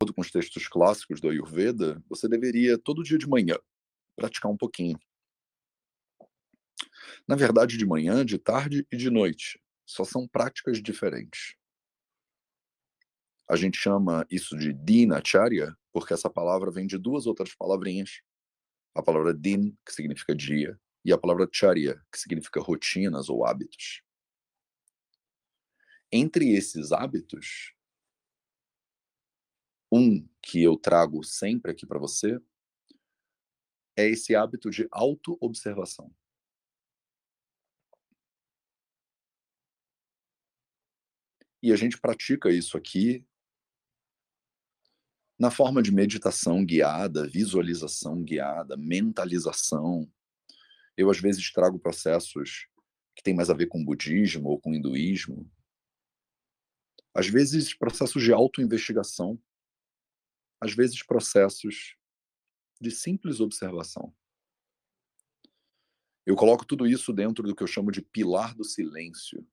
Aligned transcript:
acordo 0.00 0.14
com 0.14 0.22
os 0.22 0.30
textos 0.30 0.66
clássicos 0.66 1.20
do 1.20 1.28
Ayurveda, 1.28 2.02
você 2.08 2.26
deveria, 2.26 2.78
todo 2.78 3.02
dia 3.02 3.18
de 3.18 3.28
manhã, 3.28 3.58
praticar 4.16 4.50
um 4.50 4.56
pouquinho. 4.56 4.98
Na 7.28 7.36
verdade, 7.36 7.76
de 7.76 7.84
manhã, 7.84 8.24
de 8.24 8.38
tarde 8.38 8.86
e 8.90 8.96
de 8.96 9.10
noite. 9.10 9.60
Só 9.84 10.02
são 10.02 10.26
práticas 10.26 10.82
diferentes. 10.82 11.54
A 13.46 13.56
gente 13.56 13.76
chama 13.76 14.26
isso 14.30 14.56
de 14.56 14.72
dinacharya, 14.72 15.76
porque 15.92 16.14
essa 16.14 16.30
palavra 16.30 16.70
vem 16.70 16.86
de 16.86 16.96
duas 16.96 17.26
outras 17.26 17.54
palavrinhas. 17.54 18.22
A 18.94 19.02
palavra 19.02 19.34
din, 19.34 19.76
que 19.84 19.92
significa 19.92 20.34
dia, 20.34 20.80
e 21.04 21.12
a 21.12 21.18
palavra 21.18 21.46
charya, 21.52 22.02
que 22.10 22.18
significa 22.18 22.58
rotinas 22.58 23.28
ou 23.28 23.44
hábitos. 23.44 24.02
Entre 26.10 26.54
esses 26.54 26.90
hábitos, 26.90 27.74
um 29.90 30.26
que 30.42 30.62
eu 30.62 30.76
trago 30.76 31.22
sempre 31.22 31.72
aqui 31.72 31.86
para 31.86 31.98
você 31.98 32.40
é 33.96 34.08
esse 34.08 34.34
hábito 34.34 34.70
de 34.70 34.88
auto-observação. 34.90 36.14
E 41.62 41.72
a 41.72 41.76
gente 41.76 42.00
pratica 42.00 42.50
isso 42.50 42.76
aqui 42.76 43.24
na 45.38 45.50
forma 45.50 45.82
de 45.82 45.90
meditação 45.90 46.64
guiada, 46.64 47.26
visualização 47.26 48.22
guiada, 48.22 48.76
mentalização. 48.76 50.10
Eu, 50.96 51.10
às 51.10 51.18
vezes, 51.18 51.50
trago 51.50 51.78
processos 51.78 52.66
que 53.16 53.22
têm 53.22 53.34
mais 53.34 53.48
a 53.48 53.54
ver 53.54 53.66
com 53.66 53.82
budismo 53.82 54.50
ou 54.50 54.60
com 54.60 54.74
hinduísmo. 54.74 55.50
Às 57.14 57.26
vezes, 57.26 57.74
processos 57.74 58.22
de 58.22 58.32
autoinvestigação. 58.32 59.40
Às 60.60 60.74
vezes, 60.74 61.02
processos 61.02 61.96
de 62.80 62.90
simples 62.90 63.40
observação. 63.40 64.14
Eu 66.24 66.36
coloco 66.36 66.64
tudo 66.64 66.86
isso 66.86 67.12
dentro 67.12 67.46
do 67.46 67.54
que 67.54 67.62
eu 67.62 67.66
chamo 67.66 67.90
de 67.90 68.02
pilar 68.02 68.54
do 68.54 68.64
silêncio. 68.64 69.46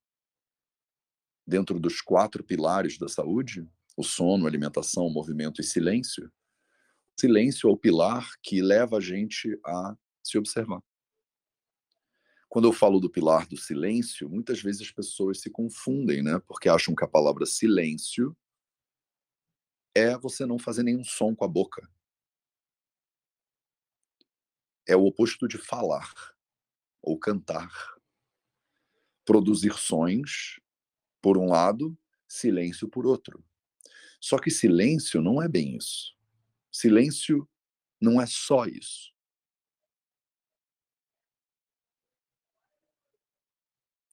Dentro 1.45 1.79
dos 1.79 2.01
quatro 2.01 2.43
pilares 2.43 2.97
da 2.97 3.07
saúde, 3.07 3.67
o 3.95 4.03
sono, 4.03 4.45
alimentação, 4.45 5.09
movimento 5.09 5.61
e 5.61 5.63
silêncio. 5.63 6.31
Silêncio 7.19 7.69
é 7.69 7.71
o 7.71 7.77
pilar 7.77 8.29
que 8.43 8.61
leva 8.61 8.97
a 8.97 9.01
gente 9.01 9.59
a 9.65 9.97
se 10.23 10.37
observar. 10.37 10.83
Quando 12.49 12.67
eu 12.67 12.73
falo 12.73 12.99
do 12.99 13.09
pilar 13.09 13.47
do 13.47 13.57
silêncio, 13.57 14.29
muitas 14.29 14.61
vezes 14.61 14.81
as 14.81 14.91
pessoas 14.91 15.41
se 15.41 15.49
confundem, 15.49 16.21
né? 16.21 16.39
Porque 16.47 16.69
acham 16.69 16.93
que 16.93 17.03
a 17.03 17.07
palavra 17.07 17.45
silêncio 17.45 18.37
é 19.97 20.17
você 20.17 20.45
não 20.45 20.59
fazer 20.59 20.83
nenhum 20.83 21.03
som 21.03 21.35
com 21.35 21.45
a 21.45 21.47
boca 21.47 21.87
é 24.87 24.95
o 24.95 25.05
oposto 25.05 25.47
de 25.47 25.57
falar 25.57 26.13
ou 27.01 27.19
cantar. 27.19 27.69
Produzir 29.25 29.73
sons, 29.73 30.61
por 31.21 31.37
um 31.37 31.49
lado, 31.49 31.95
silêncio 32.25 32.87
por 32.87 33.05
outro. 33.05 33.43
Só 34.19 34.39
que 34.39 34.49
silêncio 34.49 35.21
não 35.21 35.41
é 35.41 35.49
bem 35.49 35.75
isso. 35.75 36.15
Silêncio 36.71 37.47
não 37.99 38.21
é 38.21 38.25
só 38.25 38.65
isso. 38.65 39.13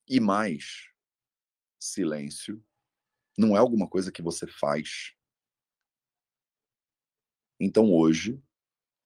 E 0.07 0.21
mais, 0.21 0.91
silêncio 1.79 2.63
não 3.39 3.57
é 3.57 3.59
alguma 3.59 3.89
coisa 3.89 4.13
que 4.13 4.21
você 4.21 4.47
faz. 4.47 5.15
Então 7.59 7.93
hoje 7.93 8.43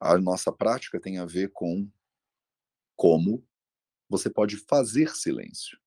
a 0.00 0.16
nossa 0.18 0.52
prática 0.52 1.00
tem 1.00 1.18
a 1.18 1.24
ver 1.24 1.50
com 1.52 1.90
como 2.96 3.46
você 4.08 4.30
pode 4.30 4.56
fazer 4.56 5.14
silêncio. 5.14 5.78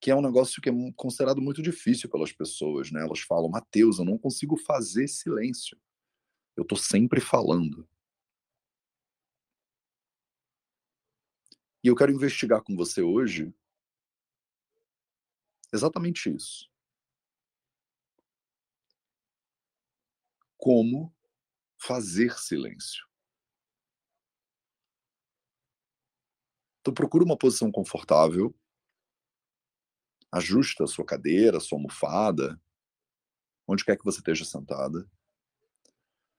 Que 0.00 0.10
é 0.10 0.16
um 0.16 0.22
negócio 0.22 0.60
que 0.60 0.68
é 0.68 0.72
considerado 0.96 1.40
muito 1.40 1.62
difícil 1.62 2.10
pelas 2.10 2.32
pessoas, 2.32 2.90
né? 2.90 3.02
Elas 3.02 3.20
falam, 3.20 3.48
Mateus, 3.48 3.98
eu 3.98 4.04
não 4.04 4.18
consigo 4.18 4.56
fazer 4.56 5.08
silêncio. 5.08 5.78
Eu 6.56 6.62
estou 6.62 6.76
sempre 6.76 7.20
falando. 7.20 7.88
E 11.82 11.88
eu 11.88 11.94
quero 11.94 12.12
investigar 12.12 12.62
com 12.62 12.74
você 12.74 13.02
hoje 13.02 13.54
exatamente 15.72 16.34
isso. 16.34 16.73
Como 20.64 21.14
fazer 21.76 22.38
silêncio. 22.38 23.06
Então 26.80 26.94
procura 26.94 27.22
uma 27.22 27.36
posição 27.36 27.70
confortável, 27.70 28.58
ajusta 30.32 30.84
a 30.84 30.86
sua 30.86 31.04
cadeira, 31.04 31.58
a 31.58 31.60
sua 31.60 31.76
almofada, 31.76 32.58
onde 33.68 33.84
quer 33.84 33.98
que 33.98 34.04
você 34.06 34.20
esteja 34.20 34.46
sentada. 34.46 35.06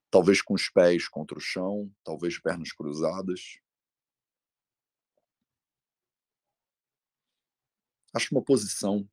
Talvez 0.10 0.42
com 0.42 0.56
os 0.56 0.72
pés 0.72 1.08
contra 1.08 1.38
o 1.38 1.40
chão, 1.40 1.94
talvez 2.04 2.40
pernas 2.40 2.72
cruzadas. 2.72 3.60
Acho 8.12 8.34
uma 8.34 8.44
posição 8.44 9.08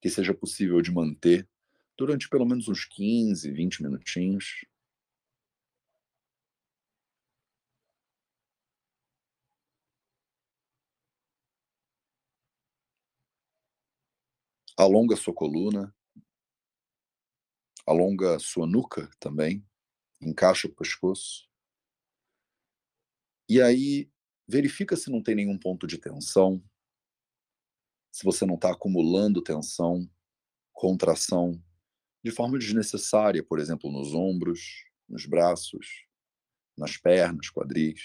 que 0.00 0.08
seja 0.08 0.32
possível 0.32 0.80
de 0.80 0.90
manter 0.90 1.46
durante 1.96 2.28
pelo 2.28 2.44
menos 2.44 2.68
uns 2.68 2.84
15, 2.84 3.50
20 3.50 3.82
minutinhos. 3.82 4.64
Alonga 14.78 15.16
sua 15.16 15.32
coluna, 15.32 15.94
alonga 17.86 18.38
sua 18.38 18.66
nuca 18.66 19.08
também, 19.18 19.66
encaixa 20.20 20.68
o 20.68 20.74
pescoço. 20.74 21.48
E 23.48 23.62
aí, 23.62 24.10
verifica 24.46 24.96
se 24.96 25.10
não 25.10 25.22
tem 25.22 25.34
nenhum 25.34 25.58
ponto 25.58 25.86
de 25.86 25.98
tensão, 25.98 26.62
se 28.12 28.24
você 28.24 28.44
não 28.44 28.54
está 28.56 28.72
acumulando 28.72 29.42
tensão, 29.42 30.10
contração, 30.72 31.62
de 32.26 32.32
forma 32.32 32.58
desnecessária, 32.58 33.40
por 33.40 33.60
exemplo, 33.60 33.88
nos 33.88 34.12
ombros, 34.12 34.84
nos 35.08 35.24
braços, 35.26 36.04
nas 36.76 36.96
pernas, 36.96 37.48
quadris. 37.48 38.00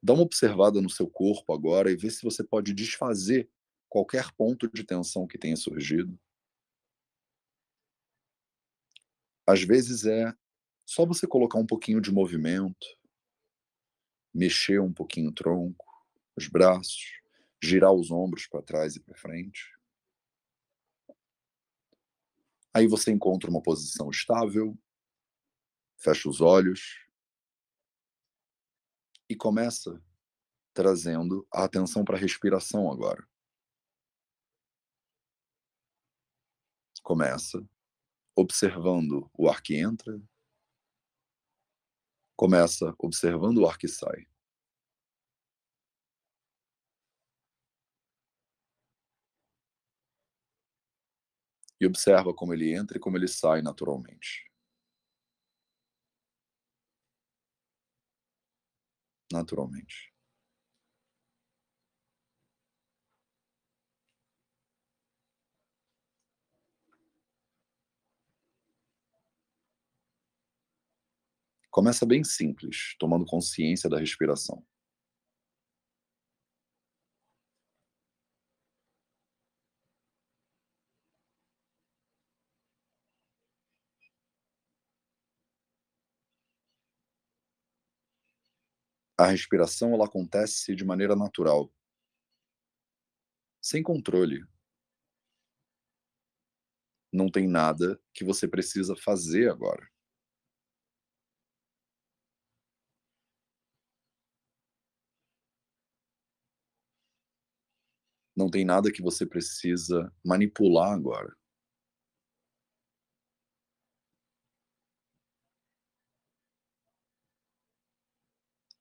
Dá 0.00 0.12
uma 0.12 0.22
observada 0.22 0.80
no 0.80 0.88
seu 0.88 1.10
corpo 1.10 1.52
agora 1.52 1.90
e 1.90 1.96
vê 1.96 2.08
se 2.08 2.22
você 2.22 2.44
pode 2.44 2.72
desfazer 2.72 3.50
qualquer 3.88 4.30
ponto 4.34 4.70
de 4.70 4.84
tensão 4.84 5.26
que 5.26 5.36
tenha 5.36 5.56
surgido. 5.56 6.16
Às 9.44 9.64
vezes 9.64 10.06
é 10.06 10.32
só 10.86 11.04
você 11.04 11.26
colocar 11.26 11.58
um 11.58 11.66
pouquinho 11.66 12.00
de 12.00 12.12
movimento, 12.12 12.86
mexer 14.32 14.80
um 14.80 14.92
pouquinho 14.92 15.30
o 15.30 15.34
tronco, 15.34 15.84
os 16.36 16.46
braços, 16.46 17.20
girar 17.60 17.92
os 17.92 18.12
ombros 18.12 18.46
para 18.46 18.62
trás 18.62 18.94
e 18.94 19.00
para 19.00 19.18
frente. 19.18 19.79
Aí 22.72 22.86
você 22.86 23.10
encontra 23.10 23.50
uma 23.50 23.62
posição 23.62 24.10
estável, 24.10 24.78
fecha 25.96 26.28
os 26.28 26.40
olhos 26.40 27.04
e 29.28 29.36
começa 29.36 30.02
trazendo 30.72 31.46
a 31.52 31.64
atenção 31.64 32.04
para 32.04 32.16
a 32.16 32.20
respiração 32.20 32.90
agora. 32.90 33.28
Começa 37.02 37.66
observando 38.36 39.28
o 39.36 39.48
ar 39.48 39.60
que 39.62 39.76
entra, 39.76 40.20
começa 42.36 42.94
observando 42.98 43.58
o 43.58 43.66
ar 43.68 43.76
que 43.76 43.88
sai. 43.88 44.26
E 51.80 51.86
observa 51.86 52.32
como 52.32 52.54
ele 52.54 52.72
entra 52.72 52.96
e 52.96 53.00
como 53.00 53.16
ele 53.16 53.26
sai 53.26 53.60
naturalmente. 53.62 54.48
naturalmente. 59.32 60.12
Começa 71.68 72.06
bem 72.06 72.22
simples, 72.22 72.94
tomando 72.98 73.24
consciência 73.26 73.90
da 73.90 73.98
respiração. 73.98 74.64
A 89.20 89.26
respiração 89.28 89.94
ela 89.94 90.06
acontece 90.06 90.74
de 90.74 90.84
maneira 90.84 91.14
natural, 91.14 91.72
sem 93.60 93.82
controle. 93.82 94.44
Não 97.12 97.30
tem 97.30 97.46
nada 97.48 98.00
que 98.12 98.24
você 98.24 98.48
precisa 98.48 98.96
fazer 98.96 99.48
agora. 99.48 99.88
Não 108.36 108.50
tem 108.50 108.64
nada 108.64 108.90
que 108.90 109.00
você 109.00 109.24
precisa 109.24 110.12
manipular 110.24 110.92
agora. 110.92 111.32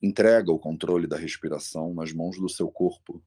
Entrega 0.01 0.51
o 0.51 0.59
controle 0.59 1.07
da 1.07 1.17
respiração 1.17 1.93
nas 1.93 2.13
mãos 2.13 2.39
do 2.39 2.47
seu 2.47 2.71
corpo 2.71 3.21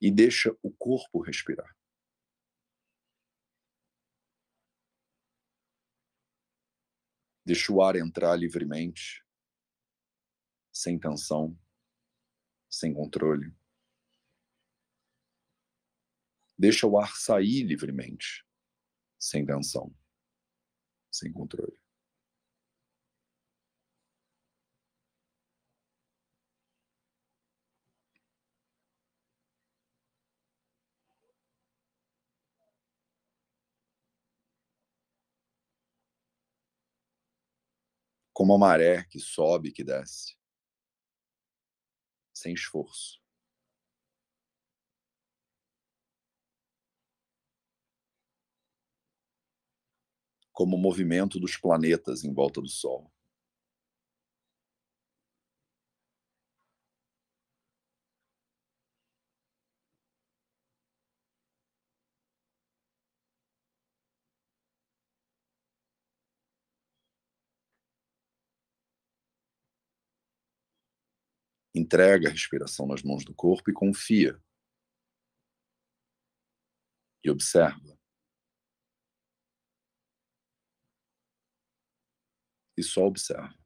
e 0.00 0.10
deixa 0.10 0.56
o 0.62 0.70
corpo 0.70 1.20
respirar. 1.20 1.76
Deixa 7.44 7.72
o 7.72 7.82
ar 7.82 7.96
entrar 7.96 8.36
livremente, 8.36 9.26
sem 10.72 10.96
tensão, 10.98 11.58
sem 12.68 12.94
controle. 12.94 13.52
Deixa 16.56 16.86
o 16.86 16.96
ar 16.98 17.16
sair 17.16 17.64
livremente, 17.64 18.46
sem 19.18 19.44
tensão, 19.44 19.92
sem 21.10 21.32
controle. 21.32 21.79
Como 38.40 38.54
a 38.54 38.58
maré 38.58 39.04
que 39.04 39.20
sobe 39.20 39.68
e 39.68 39.70
que 39.70 39.84
desce, 39.84 40.34
sem 42.32 42.54
esforço. 42.54 43.20
como 50.54 50.76
o 50.76 50.80
movimento 50.80 51.38
dos 51.38 51.58
planetas 51.58 52.24
em 52.24 52.32
volta 52.32 52.62
do 52.62 52.68
Sol. 52.68 53.12
Entrega 71.74 72.28
a 72.28 72.32
respiração 72.32 72.86
nas 72.86 73.02
mãos 73.02 73.24
do 73.24 73.34
corpo 73.34 73.70
e 73.70 73.74
confia. 73.74 74.40
E 77.22 77.30
observa. 77.30 78.00
e 82.80 82.82
só 82.82 83.06
observa. 83.06 83.59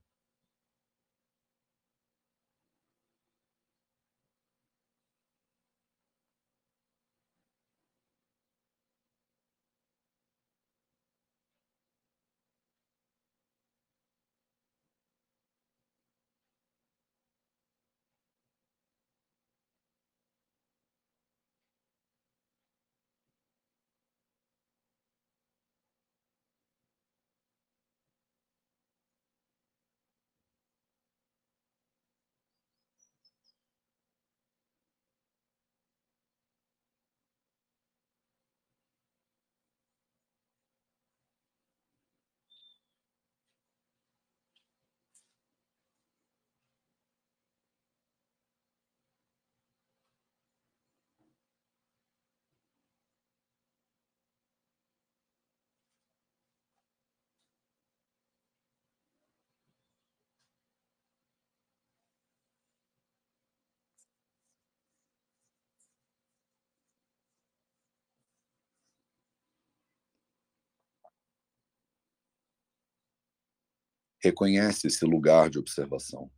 Reconhece 74.25 74.87
esse 74.87 75.05
lugar 75.05 75.51
de 75.51 75.59
observação. 75.59 76.33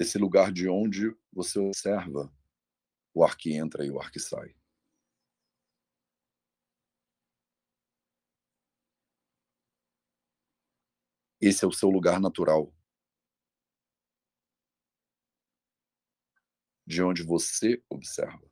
Esse 0.00 0.18
lugar 0.18 0.52
de 0.52 0.68
onde 0.68 1.16
você 1.32 1.60
observa 1.60 2.32
o 3.14 3.24
ar 3.24 3.36
que 3.36 3.54
entra 3.54 3.84
e 3.86 3.90
o 3.90 4.00
ar 4.00 4.10
que 4.10 4.18
sai. 4.18 4.52
Esse 11.40 11.64
é 11.64 11.68
o 11.68 11.72
seu 11.72 11.88
lugar 11.88 12.20
natural. 12.20 12.74
De 16.84 17.00
onde 17.00 17.22
você 17.22 17.80
observa. 17.88 18.51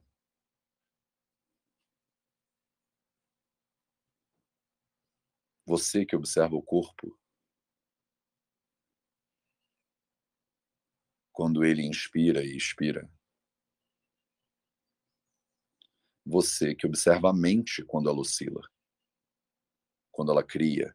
Você 5.71 6.05
que 6.05 6.17
observa 6.17 6.57
o 6.57 6.63
corpo. 6.63 7.17
Quando 11.31 11.65
ele 11.65 11.87
inspira 11.87 12.45
e 12.45 12.57
expira. 12.57 13.09
Você 16.27 16.75
que 16.75 16.89
observa 16.89 17.31
a 17.31 17.33
mente 17.33 17.85
quando 17.85 18.11
ela 18.11 18.19
oscila. 18.19 18.69
Quando 20.11 20.33
ela 20.33 20.43
cria. 20.43 20.93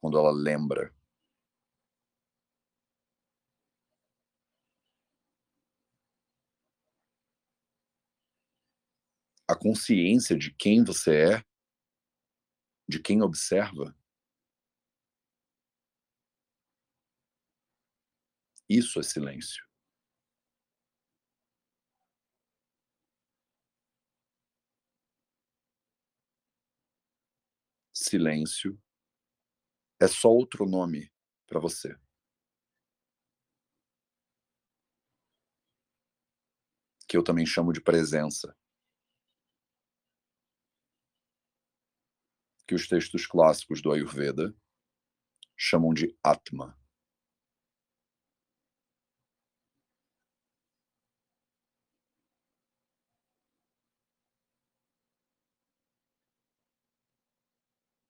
Quando 0.00 0.16
ela 0.16 0.30
lembra. 0.30 0.94
a 9.50 9.56
consciência 9.56 10.36
de 10.36 10.52
quem 10.52 10.84
você 10.84 11.32
é 11.32 11.47
de 12.88 12.98
quem 12.98 13.22
observa. 13.22 13.94
Isso 18.68 18.98
é 18.98 19.02
silêncio. 19.02 19.66
Silêncio 27.92 28.78
é 30.00 30.06
só 30.06 30.28
outro 30.30 30.64
nome 30.64 31.10
para 31.46 31.60
você. 31.60 31.94
Que 37.06 37.16
eu 37.16 37.24
também 37.24 37.44
chamo 37.44 37.72
de 37.72 37.80
presença. 37.80 38.54
Que 42.68 42.74
os 42.74 42.86
textos 42.86 43.26
clássicos 43.26 43.80
do 43.80 43.90
Ayurveda 43.90 44.54
chamam 45.56 45.94
de 45.94 46.14
Atma. 46.22 46.78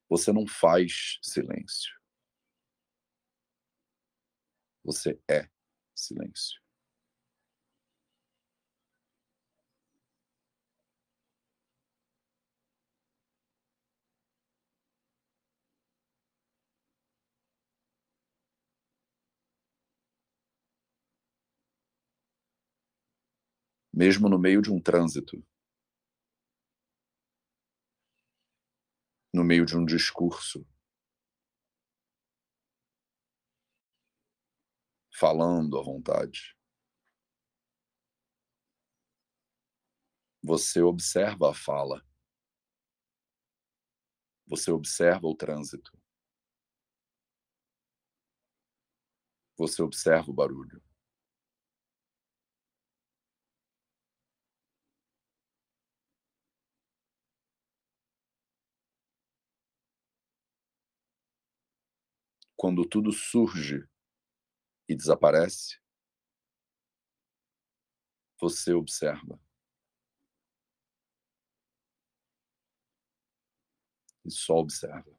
Você 0.08 0.32
não 0.32 0.44
faz 0.44 1.20
silêncio. 1.22 1.96
Você 4.82 5.20
é 5.30 5.48
silêncio. 5.94 6.67
Mesmo 23.98 24.28
no 24.28 24.38
meio 24.38 24.62
de 24.62 24.70
um 24.70 24.80
trânsito, 24.80 25.44
no 29.34 29.42
meio 29.42 29.66
de 29.66 29.76
um 29.76 29.84
discurso, 29.84 30.64
falando 35.12 35.76
à 35.76 35.82
vontade. 35.82 36.56
Você 40.44 40.80
observa 40.80 41.50
a 41.50 41.54
fala. 41.54 42.06
Você 44.46 44.70
observa 44.70 45.26
o 45.26 45.34
trânsito. 45.34 45.90
Você 49.56 49.82
observa 49.82 50.30
o 50.30 50.32
barulho. 50.32 50.87
Quando 62.58 62.84
tudo 62.84 63.12
surge 63.12 63.88
e 64.88 64.96
desaparece, 64.96 65.78
você 68.40 68.72
observa. 68.72 69.38
E 74.24 74.30
só 74.30 74.54
observa. 74.58 75.17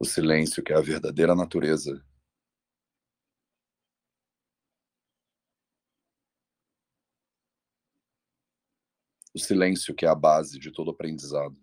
O 0.00 0.04
silêncio, 0.04 0.62
que 0.62 0.72
é 0.72 0.76
a 0.76 0.80
verdadeira 0.80 1.34
natureza. 1.34 2.04
O 9.34 9.38
silêncio, 9.38 9.94
que 9.94 10.04
é 10.04 10.08
a 10.08 10.14
base 10.14 10.58
de 10.58 10.70
todo 10.72 10.90
aprendizado. 10.90 11.56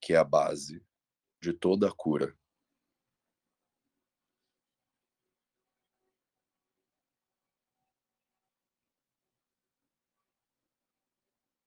Que 0.00 0.12
é 0.14 0.16
a 0.16 0.24
base 0.24 0.84
de 1.42 1.52
toda 1.52 1.88
a 1.88 1.94
cura. 1.94 2.36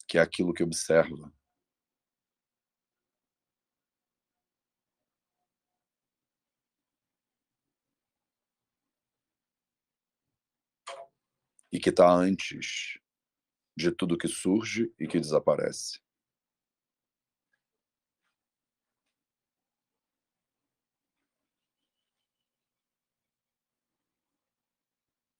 Que 0.08 0.18
é 0.18 0.22
aquilo 0.22 0.54
que 0.54 0.64
observa 0.64 1.34
e 11.74 11.80
que 11.80 11.90
está 11.90 12.08
antes 12.08 13.00
de 13.76 13.92
tudo 13.92 14.18
que 14.18 14.28
surge 14.28 14.94
e 15.00 15.08
que 15.08 15.20
desaparece. 15.20 16.00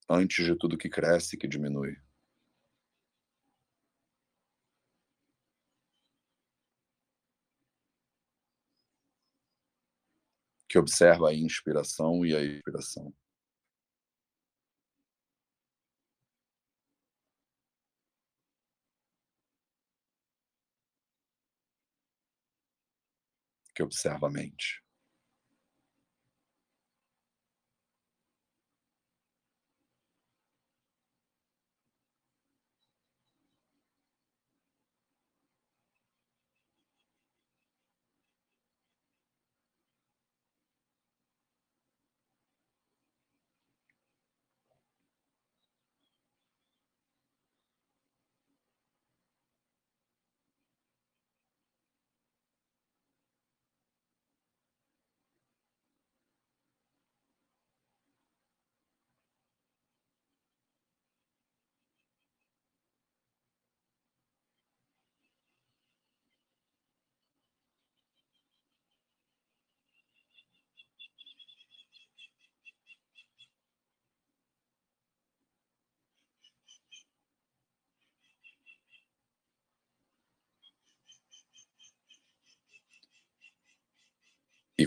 Antes 0.10 0.46
de 0.46 0.56
tudo 0.58 0.78
que 0.78 0.90
cresce 0.90 1.36
e 1.36 1.40
que 1.40 1.48
diminui. 1.48 1.96
Que 10.68 10.80
observa 10.80 11.30
a 11.30 11.34
inspiração 11.36 12.26
e 12.26 12.36
a 12.36 12.42
expiração. 12.42 13.14
Que 23.74 23.84
observa 23.84 24.28
a 24.28 24.32
mente. 24.32 24.83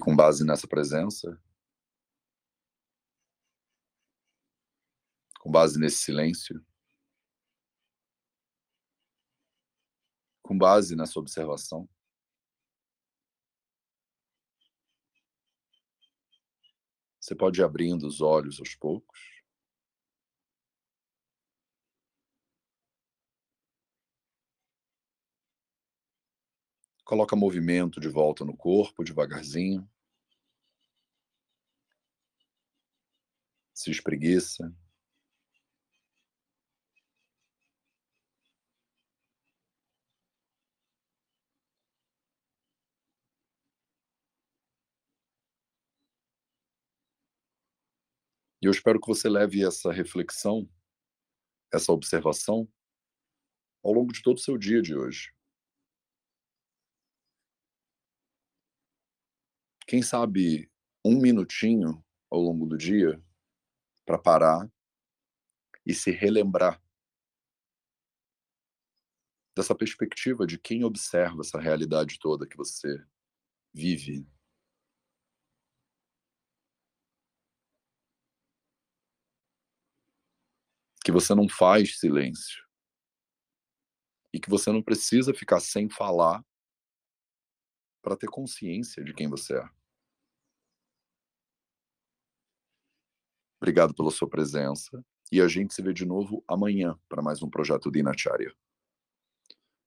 com 0.06 0.14
base 0.14 0.44
nessa 0.44 0.68
presença, 0.68 1.36
com 5.40 5.50
base 5.50 5.80
nesse 5.80 5.96
silêncio, 5.96 6.64
com 10.44 10.56
base 10.56 10.94
nessa 10.94 11.18
observação. 11.18 11.88
Você 17.18 17.34
pode 17.34 17.60
ir 17.60 17.64
abrindo 17.64 18.06
os 18.06 18.20
olhos 18.20 18.60
aos 18.60 18.76
poucos. 18.76 19.36
coloca 27.04 27.36
movimento 27.36 28.00
de 28.00 28.08
volta 28.08 28.44
no 28.44 28.56
corpo, 28.56 29.04
devagarzinho. 29.04 29.88
Se 33.86 33.92
espreguiça. 33.92 34.74
E 48.60 48.66
eu 48.66 48.72
espero 48.72 49.00
que 49.00 49.06
você 49.06 49.28
leve 49.28 49.64
essa 49.64 49.92
reflexão, 49.92 50.68
essa 51.72 51.92
observação, 51.92 52.68
ao 53.84 53.92
longo 53.92 54.12
de 54.12 54.20
todo 54.20 54.38
o 54.38 54.40
seu 54.40 54.58
dia 54.58 54.82
de 54.82 54.96
hoje. 54.96 55.32
Quem 59.86 60.02
sabe 60.02 60.68
um 61.04 61.20
minutinho 61.20 62.04
ao 62.28 62.40
longo 62.40 62.66
do 62.66 62.76
dia 62.76 63.24
para 64.06 64.18
parar 64.18 64.70
e 65.84 65.92
se 65.92 66.12
relembrar 66.12 66.80
dessa 69.54 69.74
perspectiva 69.74 70.46
de 70.46 70.58
quem 70.58 70.84
observa 70.84 71.40
essa 71.40 71.58
realidade 71.58 72.18
toda 72.20 72.46
que 72.46 72.56
você 72.56 73.04
vive. 73.72 74.26
Que 81.04 81.10
você 81.10 81.34
não 81.34 81.48
faz 81.48 81.98
silêncio. 81.98 82.64
E 84.32 84.38
que 84.38 84.50
você 84.50 84.70
não 84.70 84.82
precisa 84.82 85.32
ficar 85.32 85.60
sem 85.60 85.88
falar 85.88 86.44
para 88.02 88.16
ter 88.16 88.28
consciência 88.28 89.02
de 89.02 89.14
quem 89.14 89.28
você 89.28 89.56
é. 89.56 89.75
Obrigado 93.60 93.94
pela 93.94 94.10
sua 94.10 94.28
presença 94.28 95.04
e 95.32 95.40
a 95.40 95.48
gente 95.48 95.74
se 95.74 95.82
vê 95.82 95.92
de 95.92 96.04
novo 96.04 96.44
amanhã 96.46 96.98
para 97.08 97.22
mais 97.22 97.42
um 97.42 97.50
projeto 97.50 97.90
Dinacharya. 97.90 98.54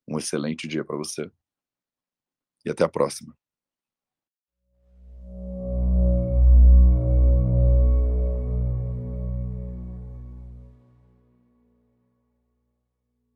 Um 0.08 0.18
excelente 0.18 0.66
dia 0.66 0.84
para 0.84 0.96
você 0.96 1.30
e 2.64 2.70
até 2.70 2.84
a 2.84 2.88
próxima. 2.88 3.36